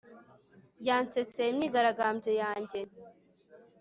Yansetse 0.87 1.39
imyigaragambyo 1.51 2.29
yanjye 2.41 2.79